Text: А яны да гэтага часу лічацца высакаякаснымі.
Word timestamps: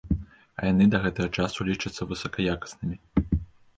А 0.61 0.63
яны 0.71 0.87
да 0.93 1.01
гэтага 1.03 1.29
часу 1.41 1.67
лічацца 1.69 2.09
высакаякаснымі. 2.15 2.97